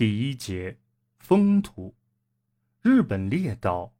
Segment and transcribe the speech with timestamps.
[0.00, 0.78] 第一节
[1.18, 1.94] 风土。
[2.80, 3.92] 日本列岛，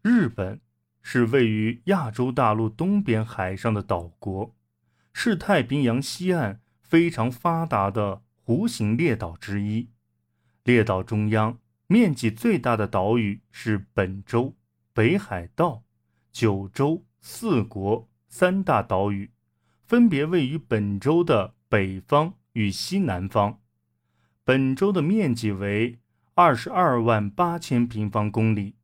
[0.00, 0.60] 日本
[1.02, 4.54] 是位于亚洲大陆东边海上的岛国，
[5.12, 9.88] 是太平洋西岸非常发达的弧形列岛之一。
[10.62, 11.58] 列岛中央
[11.88, 14.54] 面积最大的岛屿是本州、
[14.92, 15.82] 北海道、
[16.30, 19.32] 九州四国三大岛屿，
[19.82, 23.58] 分别位于本州的北方与西南方。
[24.48, 25.98] 本州的面积为
[26.32, 28.76] 二十二万八千平方公里，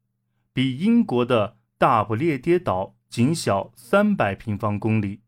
[0.52, 5.22] 比英国的大不列颠岛仅小三百平方公里，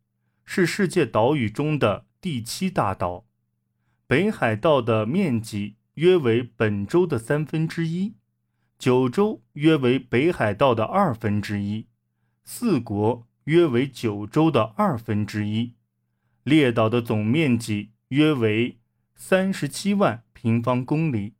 [0.45, 3.25] 是世界岛屿中的第七大岛。
[4.07, 8.16] 北海道的面积约为本州的三分之一，
[8.79, 11.87] 九州约为北海道的二分之一，
[12.45, 15.73] 四国约为九州的二分之一。
[16.43, 18.77] 列岛的总面积约为
[19.15, 20.25] 三十七万。
[20.47, 21.35] 平方公里，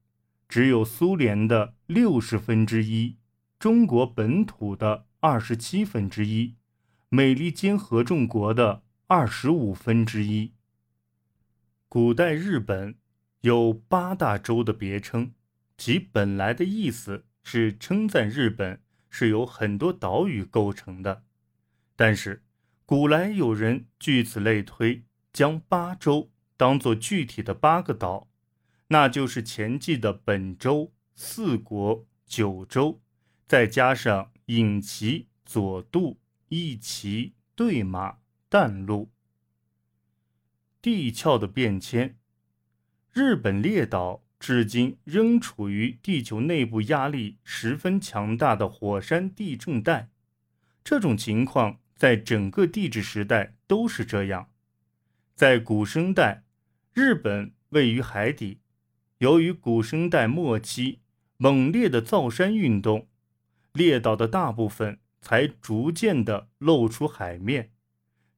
[0.49, 3.19] 只有苏联的六十分之一，
[3.57, 6.57] 中国本土的二十七分之一，
[7.09, 10.55] 美利坚合众国的二十五分之一。
[11.89, 12.97] 古代日本
[13.43, 15.31] 有八大洲的别称，
[15.79, 21.23] 其本来的意思是称赞日本是由很多岛屿构成的，
[21.95, 22.43] 但是
[22.85, 28.27] 古来有人据此类推，将八洲当作具体的八个岛。
[28.89, 33.01] 那就是前记的本州、四国、九州，
[33.49, 39.11] 再加上隐岐、佐渡、义岐、对马、淡路。
[40.81, 42.17] 地壳的变迁，
[43.13, 50.11] 日本列岛至今仍处于地球内部压力十分强大的火山地震带。
[50.85, 54.51] 这种情况在整个地质时代都是这样。
[55.35, 56.45] 在古生代，
[56.95, 58.61] 日本位于海底。
[59.19, 61.01] 由于古生代末期
[61.39, 63.09] 猛烈的造山运动，
[63.73, 67.73] 列岛的大部分才逐渐的露出海面。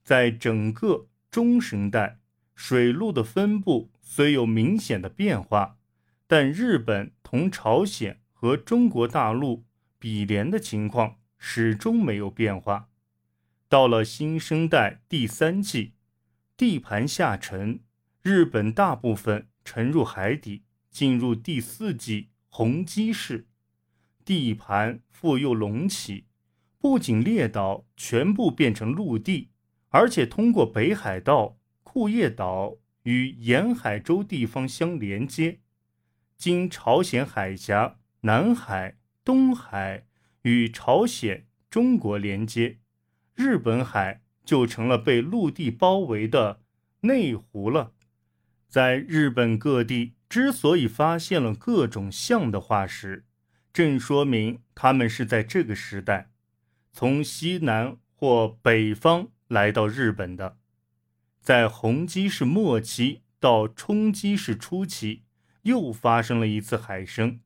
[0.05, 2.21] 在整个中生代，
[2.55, 5.79] 水路的分布虽有明显的变化，
[6.29, 9.65] 但日本同朝鲜和中国大陆
[9.99, 12.89] 比连的情况始终没有变化。
[13.69, 15.95] 到了新生代第三纪，
[16.57, 17.81] 地盘下沉，
[18.23, 20.63] 日本大部分沉入海底。
[20.99, 23.47] 进入第四纪洪基式，
[24.25, 26.25] 地盘复又隆起，
[26.81, 29.51] 不仅列岛全部变成陆地，
[29.91, 35.61] 而且通过北海道、库页岛与沿海州地方相连接，
[36.37, 40.05] 经朝鲜海峡、南海、东海
[40.43, 42.81] 与朝鲜、中国连接，
[43.37, 46.63] 日本海就成了被陆地包围的
[47.03, 47.93] 内湖了。
[48.67, 50.18] 在日本各地。
[50.29, 53.25] 之所以发现了各种象的化石，
[53.73, 56.31] 正说明他们是在这个时代
[56.93, 60.59] 从西南或北方来到日本的。
[61.41, 65.23] 在洪基是末期到冲基是初期，
[65.63, 67.41] 又发生了一次海升，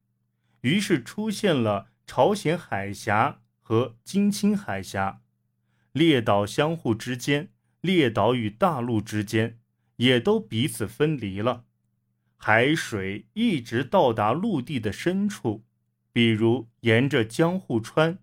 [0.62, 5.20] 于是出现了朝鲜海峡和金青海峡，
[5.93, 7.50] 列岛相互之间，
[7.81, 9.60] 列岛与大陆之间
[9.97, 11.66] 也都彼此分离了。
[12.44, 15.64] 海水一直到达陆地的深处，
[16.12, 18.19] 比如沿着江户川，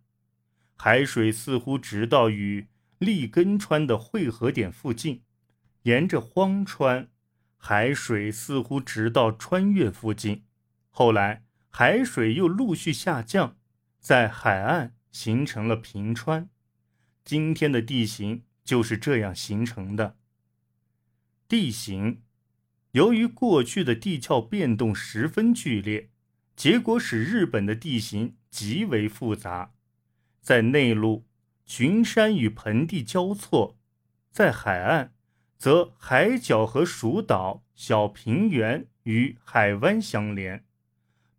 [0.76, 5.22] 海水似乎直到与立根川的汇合点附近；
[5.84, 7.08] 沿着荒川，
[7.56, 10.44] 海水似乎直到穿越附近。
[10.90, 13.56] 后来海水又陆续下降，
[14.02, 16.50] 在海岸形成了平川。
[17.24, 20.18] 今天的地形就是这样形成的。
[21.48, 22.22] 地形。
[22.92, 26.10] 由于过去的地壳变动十分剧烈，
[26.56, 29.74] 结果使日本的地形极为复杂。
[30.42, 31.28] 在内陆，
[31.66, 33.78] 群山与盆地交错；
[34.32, 35.14] 在海岸，
[35.58, 40.66] 则海角和蜀岛、小平原与海湾相连。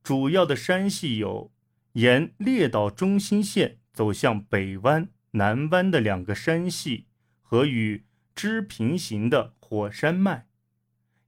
[0.05, 1.53] 主要的山系有
[1.95, 7.07] 沿列岛中心线走向北湾、南湾的两个山系
[7.43, 8.05] 和与
[8.37, 10.47] 之平行的火山脉。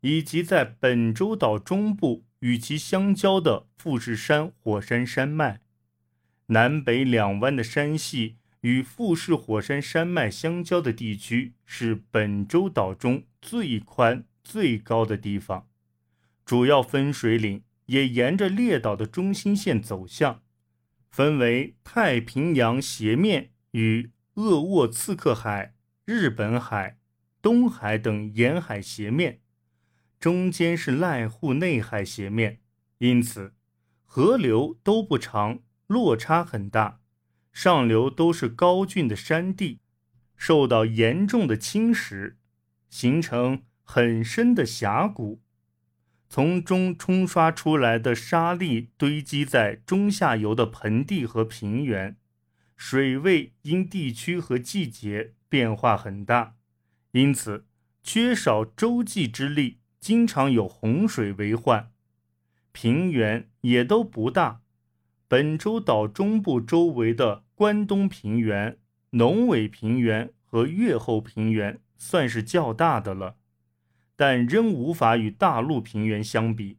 [0.02, 5.60] 以及在本州岛中部与其相交的富士山火山山脉，
[6.46, 15.69] 南北两湾的山系与富士火山山脉相交的地区是本州岛中最宽最高的地方。
[16.44, 20.43] 主要分水岭也沿着列岛的中心线走向，
[21.12, 26.99] 分为太平洋斜面与鄂沃次克海、日本海、
[27.40, 29.42] 东海等沿海斜面。
[30.23, 32.61] 中间是濑户内海斜面，
[32.99, 33.55] 因此
[34.05, 35.59] 河流都不长，
[35.89, 37.01] 落差很大，
[37.53, 39.81] 上流都是高峻的山地，
[40.37, 42.37] 受到严重的侵蚀，
[42.89, 45.43] 形成很深的峡谷。
[46.29, 52.17] 从中冲刷出来的沙砾堆积在中下游的盆地和平原，
[52.77, 56.55] 水位因地区和季节变化很大，
[57.11, 57.67] 因此
[58.05, 61.93] 缺少洲际之力，经常有洪水为患。
[62.72, 64.62] 平原也都不大，
[65.28, 68.78] 本州岛中部周围的关东平原、
[69.10, 73.37] 农尾平原和越后平原算是较大的了。
[74.16, 76.78] 但仍无法与大陆平原相比，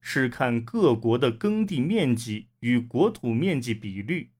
[0.00, 4.32] 是看各国的耕地面积与国土面积比率。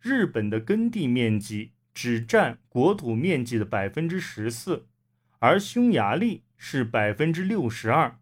[0.00, 4.88] 日本的耕地面积只占国土面积的百分之十四，
[5.38, 8.20] 而匈牙利是百分之六十二，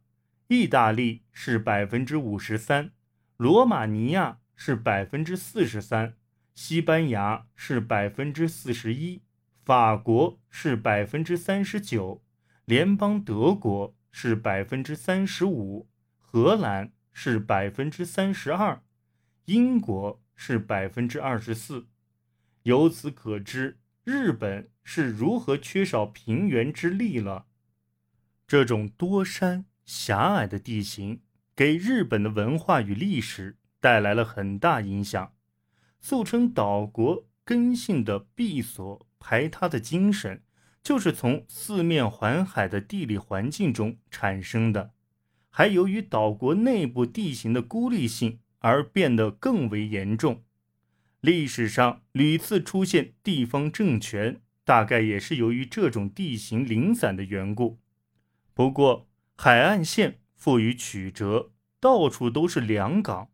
[0.48, 2.92] 意大利是百分之五十三，
[3.36, 6.14] 罗马尼亚是百分之四十三，
[6.54, 9.20] 西班牙是百分之四十一，
[9.62, 12.24] 法国是百分之三十九。
[12.64, 18.82] 联邦德国是百分之三十五，荷兰是百分之三十二，
[19.44, 21.88] 英国是百分之二十四。
[22.62, 27.48] 由此可知，日本是如何缺少平原之力了。
[28.50, 31.20] 这种多山狭隘的地形，
[31.54, 35.34] 给日本的文化与历史带来了很大影响，
[36.00, 40.42] 素称岛国根性的闭锁排他的精神。
[40.82, 44.94] 就是从四面环海的地理环境中产生的，
[45.50, 50.42] 还由于岛国内部地形的孤立性而变得更为严重。
[51.20, 57.78] 历史上屡次出现地方政权，大概也是由于这种地形零散的缘故。
[58.60, 63.30] 不过，海岸线富于曲折，到处都是良港，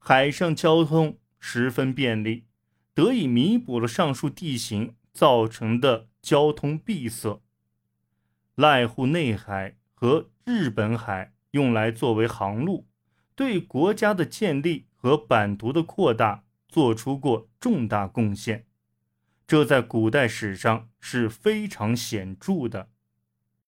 [0.00, 2.46] 海上交通十分便利，
[2.92, 6.08] 得以弥补了上述地形造成的。
[6.20, 7.40] 交通闭塞，
[8.56, 12.88] 濑户内海和日本海用来作为航路，
[13.36, 18.66] 对国家的建立和版图的扩大做出过重大贡献，
[19.46, 22.88] 这在古代史上是非常显著的。